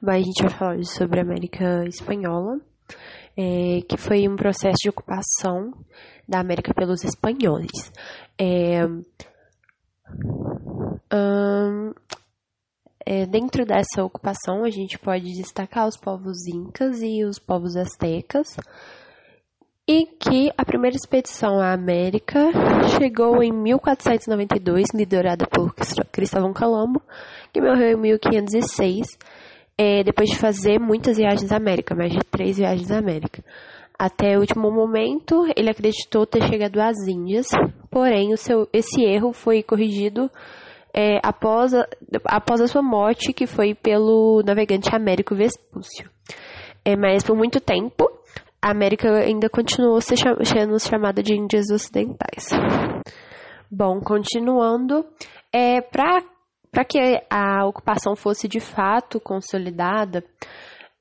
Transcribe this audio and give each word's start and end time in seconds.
mas 0.00 0.22
a 0.22 0.24
gente 0.24 0.42
vai 0.42 0.50
falar 0.50 0.82
sobre 0.84 1.20
a 1.20 1.22
América 1.22 1.84
Espanhola, 1.86 2.60
é, 3.36 3.80
que 3.88 3.96
foi 3.96 4.28
um 4.28 4.36
processo 4.36 4.76
de 4.82 4.88
ocupação 4.88 5.72
da 6.28 6.40
América 6.40 6.72
pelos 6.74 7.04
espanhóis. 7.04 7.92
É, 8.38 8.80
é, 13.04 13.24
dentro 13.26 13.64
dessa 13.64 14.02
ocupação, 14.02 14.64
a 14.64 14.70
gente 14.70 14.98
pode 14.98 15.32
destacar 15.34 15.86
os 15.86 15.96
povos 15.96 16.46
incas 16.48 17.00
e 17.02 17.24
os 17.24 17.38
povos 17.38 17.76
astecas, 17.76 18.56
e 19.88 20.04
que 20.04 20.50
a 20.58 20.64
primeira 20.64 20.96
expedição 20.96 21.60
à 21.60 21.72
América 21.72 22.50
chegou 22.98 23.40
em 23.40 23.52
1492, 23.52 24.86
liderada 24.92 25.46
por 25.46 25.72
Cristóvão 26.10 26.52
Colombo, 26.52 27.00
que 27.52 27.60
morreu 27.60 27.96
em 27.96 28.00
1506, 28.00 29.16
é, 29.78 30.02
depois 30.02 30.30
de 30.30 30.38
fazer 30.38 30.78
muitas 30.78 31.16
viagens 31.16 31.52
à 31.52 31.56
América, 31.56 31.94
mais 31.94 32.12
de 32.12 32.20
três 32.30 32.56
viagens 32.56 32.90
à 32.90 32.98
América. 32.98 33.44
Até 33.98 34.36
o 34.36 34.40
último 34.40 34.70
momento, 34.70 35.46
ele 35.56 35.70
acreditou 35.70 36.26
ter 36.26 36.42
chegado 36.48 36.78
às 36.80 36.96
Índias, 37.08 37.46
porém 37.90 38.32
o 38.32 38.36
seu, 38.36 38.68
esse 38.72 39.02
erro 39.02 39.32
foi 39.32 39.62
corrigido 39.62 40.30
é, 40.94 41.18
após, 41.22 41.74
a, 41.74 41.86
após 42.26 42.60
a 42.60 42.66
sua 42.66 42.82
morte, 42.82 43.32
que 43.32 43.46
foi 43.46 43.74
pelo 43.74 44.42
navegante 44.44 44.94
Américo 44.94 45.34
Vespúcio. 45.34 46.10
É, 46.84 46.94
mas 46.96 47.22
por 47.24 47.36
muito 47.36 47.58
tempo, 47.60 48.04
a 48.62 48.70
América 48.70 49.10
ainda 49.18 49.48
continuou 49.48 50.00
sendo 50.00 50.78
chamada 50.78 51.22
de 51.22 51.34
Índias 51.34 51.70
Ocidentais. 51.70 52.50
Bom, 53.70 54.00
continuando, 54.00 55.04
é, 55.52 55.80
para 55.80 56.22
que 56.84 56.98
a 57.30 57.66
ocupação 57.66 58.14
fosse 58.16 58.48
de 58.48 58.60
fato 58.60 59.20
consolidada, 59.20 60.24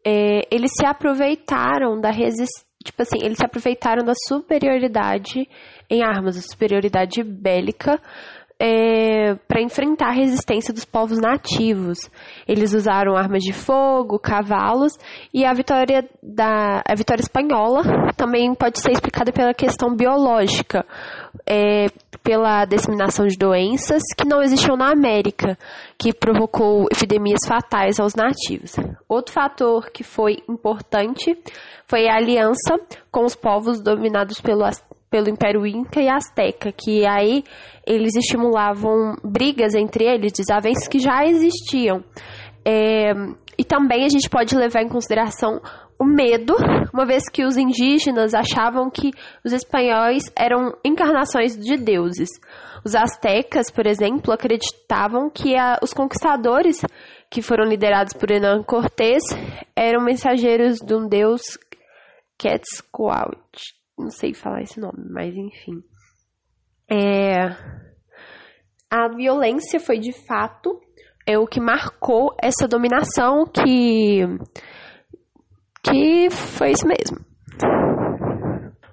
é, 0.05 0.41
eles 0.51 0.71
se 0.77 0.85
aproveitaram 0.85 1.99
da 1.99 2.11
resistência 2.11 2.65
tipo 2.85 3.01
assim, 3.01 3.17
eles 3.23 3.37
se 3.39 3.45
aproveitaram 3.45 4.05
da 4.05 4.13
superioridade 4.27 5.49
em 5.89 6.03
armas, 6.03 6.35
da 6.35 6.41
superioridade 6.41 7.23
bélica 7.23 7.99
é, 8.59 9.35
para 9.47 9.61
enfrentar 9.61 10.09
a 10.09 10.13
resistência 10.13 10.73
dos 10.73 10.85
povos 10.85 11.19
nativos. 11.19 12.09
Eles 12.47 12.73
usaram 12.73 13.17
armas 13.17 13.43
de 13.43 13.51
fogo, 13.51 14.17
cavalos 14.17 14.93
e 15.33 15.45
a 15.45 15.53
vitória 15.53 16.07
da 16.23 16.81
a 16.87 16.95
vitória 16.95 17.21
espanhola 17.21 17.83
também 18.15 18.53
pode 18.55 18.79
ser 18.79 18.91
explicada 18.91 19.31
pela 19.31 19.53
questão 19.53 19.95
biológica, 19.95 20.85
é, 21.45 21.87
pela 22.23 22.65
disseminação 22.65 23.27
de 23.27 23.37
doenças 23.37 24.01
que 24.17 24.27
não 24.27 24.41
existiam 24.41 24.77
na 24.77 24.91
América, 24.91 25.57
que 25.97 26.13
provocou 26.13 26.85
epidemias 26.91 27.41
fatais 27.45 27.99
aos 27.99 28.15
nativos. 28.15 28.75
Outro 29.07 29.33
fator 29.33 29.91
que 29.91 30.03
foi 30.03 30.37
importante 30.49 31.37
foi 31.87 32.07
a 32.07 32.15
aliança 32.15 32.79
com 33.11 33.25
os 33.25 33.35
povos 33.35 33.81
dominados 33.81 34.39
pelo, 34.39 34.63
pelo 35.09 35.29
Império 35.29 35.65
Inca 35.65 36.01
e 36.01 36.09
Azteca, 36.09 36.71
que 36.71 37.05
aí 37.05 37.43
eles 37.85 38.15
estimulavam 38.15 39.15
brigas 39.23 39.73
entre 39.73 40.05
eles, 40.05 40.33
desavenças 40.33 40.87
que 40.87 40.99
já 40.99 41.23
existiam. 41.25 42.03
É, 42.65 43.11
e 43.57 43.63
também 43.63 44.03
a 44.03 44.09
gente 44.09 44.29
pode 44.29 44.55
levar 44.55 44.81
em 44.81 44.89
consideração 44.89 45.61
o 45.99 46.03
medo, 46.03 46.55
uma 46.93 47.05
vez 47.05 47.29
que 47.29 47.45
os 47.45 47.55
indígenas 47.55 48.33
achavam 48.33 48.89
que 48.89 49.11
os 49.45 49.53
espanhóis 49.53 50.23
eram 50.37 50.73
encarnações 50.83 51.57
de 51.57 51.77
deuses. 51.77 52.29
Os 52.83 52.93
astecas, 52.93 53.71
por 53.71 53.87
exemplo, 53.87 54.33
acreditavam 54.33 55.29
que 55.29 55.55
a, 55.55 55.79
os 55.81 55.93
conquistadores 55.93 56.81
que 57.29 57.41
foram 57.41 57.65
liderados 57.65 58.13
por 58.13 58.29
Hernán 58.29 58.61
Cortés 58.63 59.23
eram 59.75 60.03
mensageiros 60.03 60.77
de 60.79 60.93
um 60.93 61.07
deus 61.07 61.41
Quetzalcoatl. 62.37 63.74
Não 63.97 64.09
sei 64.09 64.33
falar 64.33 64.61
esse 64.61 64.79
nome, 64.79 65.05
mas 65.09 65.35
enfim. 65.35 65.83
É, 66.89 67.47
a 68.89 69.07
violência 69.09 69.79
foi 69.79 69.99
de 69.99 70.11
fato 70.11 70.79
é 71.25 71.39
o 71.39 71.47
que 71.47 71.59
marcou 71.59 72.35
essa 72.41 72.67
dominação 72.67 73.45
que 73.45 74.21
que 75.83 76.29
foi 76.29 76.71
isso 76.71 76.87
mesmo. 76.87 77.25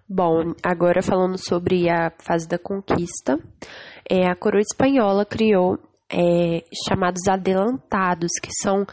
Bom, 0.09 0.53
agora 0.63 1.03
falando 1.03 1.39
sobre 1.39 1.89
a 1.89 2.11
fase 2.19 2.47
da 2.47 2.59
conquista, 2.59 3.39
é, 4.09 4.29
a 4.31 4.37
coroa 4.37 4.61
espanhola 4.61 5.25
criou 5.25 5.79
é, 6.13 6.63
chamados 6.87 7.27
adelantados, 7.27 8.31
que 8.43 8.51
são 8.63 8.85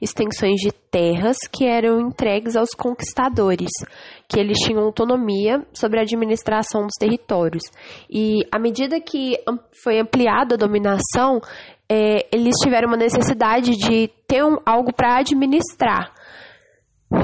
extensões 0.00 0.60
de 0.60 0.70
terras 0.70 1.36
que 1.52 1.66
eram 1.66 2.00
entregues 2.00 2.54
aos 2.54 2.70
conquistadores, 2.70 3.70
que 4.28 4.38
eles 4.38 4.58
tinham 4.58 4.84
autonomia 4.84 5.66
sobre 5.72 5.98
a 5.98 6.02
administração 6.02 6.82
dos 6.82 6.94
territórios. 6.98 7.64
E 8.08 8.46
à 8.52 8.58
medida 8.58 9.00
que 9.00 9.36
foi 9.82 9.98
ampliada 9.98 10.54
a 10.54 10.58
dominação, 10.58 11.40
é, 11.90 12.28
eles 12.32 12.54
tiveram 12.62 12.88
uma 12.88 12.96
necessidade 12.96 13.72
de 13.72 14.08
ter 14.28 14.44
um, 14.44 14.58
algo 14.64 14.92
para 14.94 15.18
administrar 15.18 16.12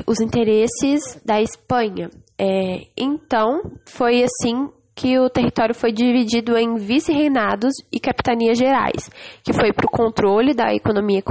os 0.07 0.21
interesses 0.21 1.21
da 1.25 1.41
Espanha. 1.41 2.11
É, 2.39 2.81
então, 2.97 3.61
foi 3.87 4.25
assim 4.25 4.69
que 4.95 5.19
o 5.19 5.29
território 5.29 5.75
foi 5.75 5.93
dividido 5.93 6.57
em 6.57 6.77
vice-reinados 6.77 7.73
e 7.93 7.99
capitanias 7.99 8.57
gerais, 8.57 9.11
que 9.43 9.53
foi 9.53 9.73
para 9.73 9.87
o 9.87 9.91
controle 9.91 10.55
da 10.55 10.73
economia 10.73 11.23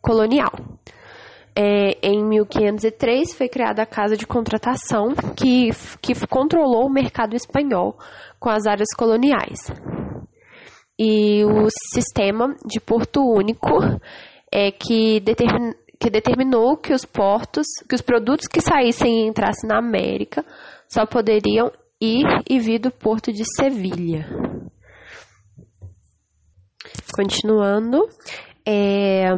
colonial. 0.00 0.52
É, 1.54 1.98
em 2.02 2.24
1503 2.24 3.34
foi 3.34 3.48
criada 3.48 3.82
a 3.82 3.86
Casa 3.86 4.16
de 4.16 4.26
Contratação, 4.26 5.08
que, 5.36 5.70
que 6.00 6.14
controlou 6.26 6.86
o 6.86 6.92
mercado 6.92 7.34
espanhol 7.34 7.98
com 8.38 8.48
as 8.48 8.66
áreas 8.66 8.88
coloniais. 8.96 9.70
E 10.98 11.44
o 11.44 11.68
sistema 11.92 12.54
de 12.64 12.80
porto 12.80 13.20
único 13.20 13.68
é 14.52 14.70
que, 14.70 15.20
determin, 15.20 15.72
que 15.98 16.08
determinou 16.08 16.76
que 16.76 16.92
os 16.92 17.04
portos, 17.04 17.66
que 17.88 17.94
os 17.94 18.00
produtos 18.00 18.46
que 18.46 18.60
saíssem 18.60 19.24
e 19.24 19.28
entrassem 19.28 19.68
na 19.68 19.78
América 19.78 20.44
só 20.88 21.04
poderiam 21.04 21.70
ir 22.00 22.26
e 22.48 22.58
vir 22.58 22.78
do 22.78 22.90
porto 22.90 23.32
de 23.32 23.44
Sevilha. 23.56 24.26
Continuando, 27.14 28.08
é, 28.66 29.28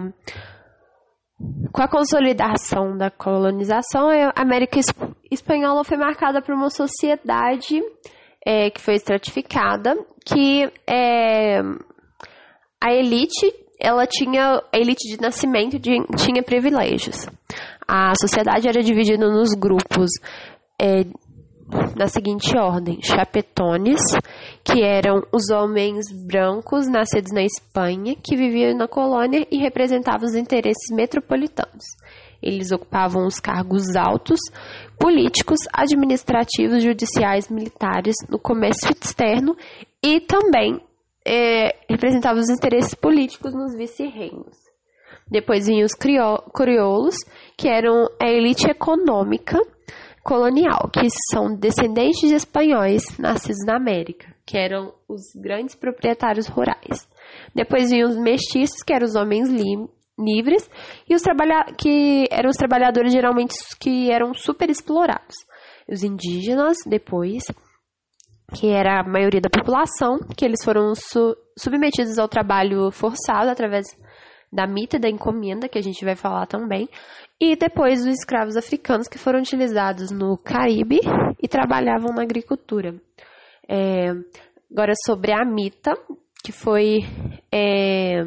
com 1.72 1.82
a 1.82 1.88
consolidação 1.88 2.96
da 2.96 3.10
colonização, 3.10 4.08
a 4.08 4.40
América 4.40 4.78
Espanhola 5.30 5.82
foi 5.84 5.96
marcada 5.96 6.40
por 6.40 6.54
uma 6.54 6.70
sociedade 6.70 7.82
é, 8.46 8.70
que 8.70 8.80
foi 8.80 8.94
estratificada, 8.94 9.96
que 10.24 10.70
é, 10.86 11.60
a 12.80 12.92
elite, 12.92 13.52
ela 13.80 14.06
tinha, 14.06 14.62
a 14.72 14.78
elite 14.78 15.08
de 15.08 15.20
nascimento 15.20 15.78
de, 15.78 16.04
tinha 16.16 16.42
privilégios. 16.42 17.26
A 17.88 18.12
sociedade 18.20 18.68
era 18.68 18.82
dividida 18.82 19.26
nos 19.26 19.54
grupos 19.54 20.10
é, 20.80 21.04
na 21.96 22.06
seguinte 22.06 22.56
ordem: 22.56 22.98
chapetones, 23.02 24.00
que 24.64 24.82
eram 24.82 25.22
os 25.32 25.50
homens 25.50 26.06
brancos 26.26 26.88
nascidos 26.88 27.32
na 27.32 27.42
Espanha, 27.42 28.14
que 28.22 28.36
viviam 28.36 28.76
na 28.76 28.88
colônia 28.88 29.46
e 29.50 29.58
representavam 29.58 30.26
os 30.26 30.34
interesses 30.34 30.94
metropolitanos. 30.94 31.84
Eles 32.42 32.72
ocupavam 32.72 33.24
os 33.24 33.38
cargos 33.38 33.94
altos, 33.94 34.40
políticos, 34.98 35.60
administrativos, 35.72 36.82
judiciais, 36.82 37.48
militares, 37.48 38.16
no 38.28 38.38
comércio 38.38 38.90
externo 38.90 39.56
e 40.02 40.20
também 40.20 40.80
é, 41.24 41.76
representavam 41.88 42.40
os 42.40 42.50
interesses 42.50 42.94
políticos 42.94 43.54
nos 43.54 43.76
vice-reinos. 43.76 44.56
Depois 45.30 45.66
vinham 45.66 45.86
os 45.86 45.94
crioulos, 45.94 47.14
que 47.56 47.68
eram 47.68 48.08
a 48.20 48.28
elite 48.28 48.68
econômica 48.68 49.58
colonial, 50.22 50.90
que 50.92 51.06
são 51.30 51.54
descendentes 51.54 52.28
de 52.28 52.34
espanhóis 52.34 53.18
nascidos 53.18 53.64
na 53.66 53.76
América, 53.76 54.34
que 54.46 54.56
eram 54.56 54.94
os 55.08 55.22
grandes 55.34 55.74
proprietários 55.74 56.46
rurais. 56.46 57.08
Depois 57.54 57.90
vinham 57.90 58.08
os 58.08 58.16
mestiços, 58.16 58.82
que 58.82 58.92
eram 58.92 59.06
os 59.06 59.14
homens 59.14 59.48
li 59.48 59.76
livres, 60.18 60.70
e 61.08 61.14
os 61.14 61.22
que 61.78 62.24
eram 62.30 62.50
os 62.50 62.56
trabalhadores 62.56 63.12
geralmente 63.12 63.54
que 63.80 64.10
eram 64.10 64.34
super 64.34 64.70
explorados. 64.70 65.34
Os 65.88 66.04
indígenas, 66.04 66.76
depois, 66.86 67.44
que 68.54 68.68
era 68.68 69.00
a 69.00 69.08
maioria 69.08 69.40
da 69.40 69.50
população, 69.50 70.18
que 70.36 70.44
eles 70.44 70.62
foram 70.64 70.94
su 70.94 71.36
submetidos 71.58 72.18
ao 72.18 72.28
trabalho 72.28 72.90
forçado 72.90 73.50
através 73.50 73.86
da 74.52 74.66
mita 74.66 74.98
da 74.98 75.08
encomenda, 75.08 75.68
que 75.68 75.78
a 75.78 75.82
gente 75.82 76.04
vai 76.04 76.14
falar 76.14 76.46
também, 76.46 76.88
e 77.40 77.56
depois 77.56 78.00
os 78.00 78.06
escravos 78.06 78.56
africanos 78.56 79.08
que 79.08 79.18
foram 79.18 79.40
utilizados 79.40 80.10
no 80.10 80.36
Caribe 80.36 81.00
e 81.42 81.48
trabalhavam 81.48 82.14
na 82.14 82.22
agricultura. 82.22 82.94
É, 83.68 84.10
agora 84.70 84.92
sobre 85.06 85.32
a 85.32 85.44
mita, 85.44 85.94
que 86.44 86.52
foi 86.52 86.98
é, 87.50 88.24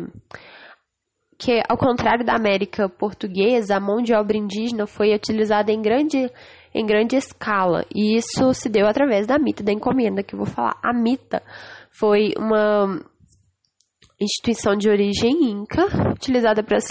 que, 1.37 1.61
ao 1.69 1.77
contrário 1.77 2.25
da 2.25 2.33
América 2.33 2.89
portuguesa, 2.89 3.75
a 3.75 3.79
mão 3.79 4.01
de 4.01 4.13
obra 4.13 4.37
indígena 4.37 4.87
foi 4.87 5.13
utilizada 5.13 5.71
em 5.71 5.81
grande, 5.81 6.29
em 6.73 6.85
grande 6.85 7.15
escala. 7.15 7.85
E 7.93 8.17
isso 8.17 8.53
se 8.53 8.69
deu 8.69 8.87
através 8.87 9.27
da 9.27 9.37
mita 9.37 9.63
da 9.63 9.71
encomenda, 9.71 10.23
que 10.23 10.33
eu 10.33 10.39
vou 10.39 10.47
falar. 10.47 10.77
A 10.83 10.93
mita 10.93 11.43
foi 11.91 12.33
uma 12.37 12.99
instituição 14.19 14.75
de 14.75 14.89
origem 14.89 15.51
inca, 15.51 15.85
utilizada 16.11 16.63
para 16.63 16.77
a 16.77 16.81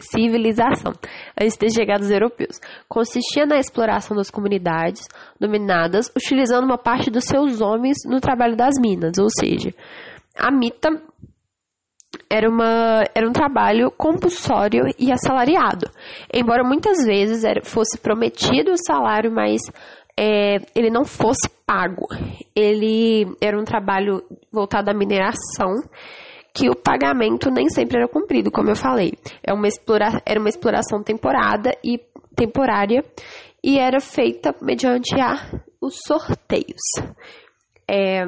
civilização, 0.00 0.92
antes 1.38 1.54
de 1.54 1.58
ter 1.58 1.70
chegado 1.70 2.02
os 2.02 2.10
europeus. 2.10 2.58
Consistia 2.88 3.44
na 3.44 3.58
exploração 3.58 4.16
das 4.16 4.30
comunidades 4.30 5.06
dominadas, 5.38 6.10
utilizando 6.16 6.64
uma 6.64 6.78
parte 6.78 7.10
dos 7.10 7.24
seus 7.24 7.60
homens 7.60 7.98
no 8.06 8.20
trabalho 8.20 8.56
das 8.56 8.74
minas, 8.80 9.18
ou 9.18 9.28
seja, 9.28 9.74
a 10.38 10.50
mita 10.50 10.88
era, 12.30 12.48
uma, 12.48 13.04
era 13.14 13.28
um 13.28 13.32
trabalho 13.32 13.90
compulsório 13.90 14.84
e 14.98 15.12
assalariado. 15.12 15.90
Embora 16.32 16.64
muitas 16.64 17.04
vezes 17.04 17.44
era, 17.44 17.62
fosse 17.62 17.98
prometido 17.98 18.72
o 18.72 18.76
salário, 18.86 19.30
mas 19.30 19.60
é, 20.18 20.56
ele 20.74 20.90
não 20.90 21.04
fosse 21.04 21.48
pago. 21.66 22.08
Ele 22.54 23.26
era 23.40 23.58
um 23.58 23.64
trabalho 23.64 24.22
voltado 24.50 24.90
à 24.90 24.94
mineração, 24.94 25.74
que 26.54 26.70
o 26.70 26.74
pagamento 26.74 27.50
nem 27.50 27.68
sempre 27.68 27.98
era 27.98 28.08
cumprido, 28.08 28.50
como 28.50 28.70
eu 28.70 28.76
falei. 28.76 29.12
É 29.46 29.52
uma 29.52 29.68
explora, 29.68 30.22
era 30.24 30.40
uma 30.40 30.48
exploração 30.48 31.02
temporada 31.02 31.70
e 31.84 32.00
temporária 32.34 33.04
e 33.62 33.78
era 33.78 34.00
feita 34.00 34.54
mediante 34.62 35.20
a, 35.20 35.34
os 35.80 35.98
sorteios. 36.06 36.80
É, 37.88 38.24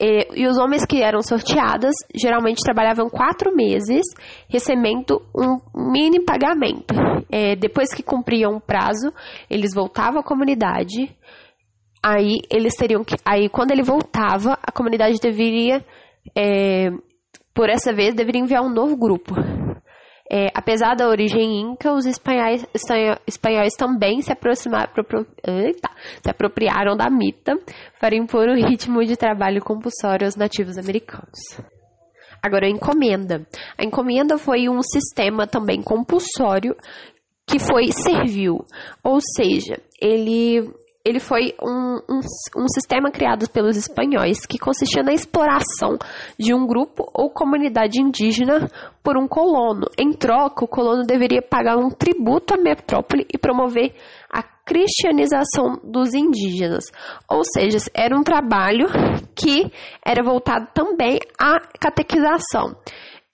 e, 0.00 0.42
e, 0.42 0.46
os 0.46 0.56
homens 0.58 0.84
que 0.86 1.02
eram 1.02 1.20
sorteadas 1.22 1.92
geralmente 2.14 2.62
trabalhavam 2.62 3.10
quatro 3.10 3.54
meses, 3.54 4.02
recebendo 4.48 5.20
um 5.34 5.58
mini 5.90 6.24
pagamento. 6.24 6.94
É, 7.30 7.56
depois 7.56 7.92
que 7.92 8.02
cumpriam 8.02 8.56
o 8.56 8.60
prazo, 8.60 9.12
eles 9.50 9.74
voltavam 9.74 10.20
à 10.20 10.24
comunidade. 10.24 11.10
Aí 12.00 12.38
eles 12.48 12.76
teriam 12.76 13.02
que. 13.02 13.16
Aí 13.24 13.48
quando 13.48 13.72
ele 13.72 13.82
voltava, 13.82 14.56
a 14.62 14.70
comunidade 14.70 15.18
deveria, 15.20 15.84
é, 16.36 16.90
por 17.52 17.68
essa 17.68 17.92
vez, 17.92 18.14
deveria 18.14 18.40
enviar 18.40 18.62
um 18.62 18.72
novo 18.72 18.96
grupo. 18.96 19.34
É, 20.38 20.52
apesar 20.54 20.94
da 20.94 21.08
origem 21.08 21.60
inca, 21.60 21.92
os 21.92 22.06
espanhóis, 22.06 22.64
espanhóis 23.26 23.74
também 23.76 24.22
se, 24.22 24.30
aproximaram, 24.30 24.88
se 26.22 26.30
apropriaram 26.30 26.96
da 26.96 27.10
mita 27.10 27.58
para 28.00 28.14
impor 28.14 28.48
o 28.48 28.54
ritmo 28.54 29.04
de 29.04 29.16
trabalho 29.16 29.60
compulsório 29.60 30.26
aos 30.26 30.36
nativos 30.36 30.78
americanos. 30.78 31.60
Agora, 32.40 32.66
a 32.66 32.70
encomenda. 32.70 33.44
A 33.76 33.84
encomenda 33.84 34.38
foi 34.38 34.68
um 34.68 34.80
sistema 34.80 35.44
também 35.44 35.82
compulsório 35.82 36.76
que 37.44 37.58
foi 37.58 37.90
servil, 37.90 38.64
ou 39.02 39.18
seja, 39.20 39.80
ele 40.00 40.70
ele 41.08 41.20
foi 41.20 41.54
um, 41.62 42.00
um, 42.08 42.20
um, 42.56 42.68
sistema 42.68 43.10
criado 43.10 43.48
pelos 43.48 43.76
espanhóis 43.76 44.44
que 44.44 44.58
consistia 44.58 45.02
na 45.02 45.12
exploração 45.12 45.96
de 46.38 46.52
um 46.52 46.66
grupo 46.66 47.10
ou 47.14 47.30
comunidade 47.30 48.00
indígena 48.00 48.68
por 49.02 49.16
um 49.16 49.26
colono. 49.26 49.86
Em 49.98 50.12
troca, 50.12 50.64
o 50.64 50.68
colono 50.68 51.04
deveria 51.04 51.40
pagar 51.40 51.78
um 51.78 51.88
tributo 51.88 52.52
à 52.52 52.56
metrópole 52.58 53.26
e 53.32 53.38
promover 53.38 53.94
a 54.30 54.42
cristianização 54.42 55.80
dos 55.82 56.12
indígenas. 56.12 56.84
Ou 57.30 57.42
seja, 57.42 57.78
era 57.94 58.14
um 58.14 58.22
trabalho 58.22 58.86
que 59.34 59.72
era 60.04 60.22
voltado 60.22 60.68
também 60.74 61.18
à 61.40 61.58
catequização. 61.80 62.76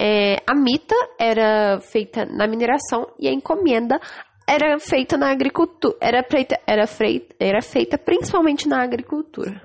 É, 0.00 0.36
a 0.46 0.54
mita 0.54 0.94
era 1.18 1.80
feita 1.80 2.24
na 2.24 2.46
mineração 2.46 3.06
e 3.18 3.28
a 3.28 3.32
encomenda 3.32 4.00
era 4.46 4.78
feita 4.78 5.16
na 5.16 5.30
agricultura, 5.30 5.96
era 6.00 6.22
feita, 6.22 6.60
era, 6.66 6.86
feita, 6.86 7.34
era 7.38 7.62
feita 7.62 7.98
principalmente 7.98 8.68
na 8.68 8.82
agricultura. 8.82 9.60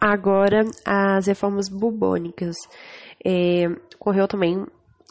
Agora, 0.00 0.62
as 0.84 1.26
reformas 1.26 1.68
bubônicas. 1.68 2.54
É, 3.24 3.66
ocorreu 3.98 4.28
também 4.28 4.64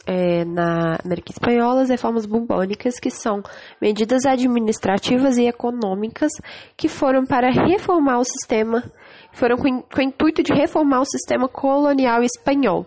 é, 0.06 0.44
na 0.44 0.98
América 1.04 1.32
Espanhola 1.32 1.82
as 1.82 1.90
reformas 1.90 2.24
bubônicas, 2.24 2.98
que 2.98 3.10
são 3.10 3.42
medidas 3.82 4.24
administrativas 4.24 5.36
e 5.36 5.46
econômicas 5.46 6.32
que 6.76 6.88
foram 6.88 7.26
para 7.26 7.50
reformar 7.50 8.20
o 8.20 8.24
sistema, 8.24 8.84
foram 9.32 9.56
com, 9.56 9.82
com 9.82 9.98
o 9.98 10.02
intuito 10.02 10.42
de 10.42 10.54
reformar 10.54 11.00
o 11.00 11.04
sistema 11.04 11.48
colonial 11.48 12.22
espanhol 12.22 12.86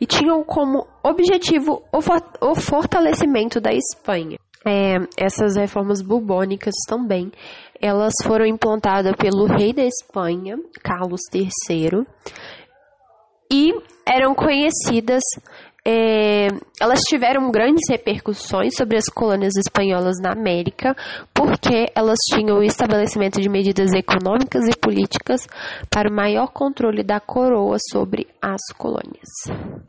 e 0.00 0.06
tinham 0.06 0.42
como 0.44 0.86
objetivo 1.02 1.82
o, 1.92 2.00
for, 2.00 2.22
o 2.40 2.54
fortalecimento 2.54 3.60
da 3.60 3.72
Espanha. 3.72 4.38
É, 4.66 4.96
essas 5.16 5.56
reformas 5.56 6.02
bubônicas 6.02 6.74
também, 6.86 7.32
elas 7.80 8.12
foram 8.22 8.44
implantadas 8.44 9.14
pelo 9.16 9.46
rei 9.46 9.72
da 9.72 9.82
Espanha, 9.82 10.58
Carlos 10.82 11.22
III, 11.32 12.06
e 13.50 13.72
eram 14.06 14.34
conhecidas, 14.34 15.22
é, 15.84 16.48
elas 16.80 17.00
tiveram 17.08 17.50
grandes 17.50 17.88
repercussões 17.88 18.74
sobre 18.76 18.98
as 18.98 19.06
colônias 19.06 19.56
espanholas 19.56 20.18
na 20.20 20.32
América, 20.32 20.94
porque 21.32 21.86
elas 21.94 22.18
tinham 22.30 22.58
o 22.58 22.62
estabelecimento 22.62 23.40
de 23.40 23.48
medidas 23.48 23.92
econômicas 23.92 24.68
e 24.68 24.78
políticas 24.78 25.46
para 25.90 26.10
o 26.10 26.14
maior 26.14 26.48
controle 26.48 27.02
da 27.02 27.18
coroa 27.18 27.76
sobre 27.90 28.28
as 28.42 28.60
colônias. 28.76 29.80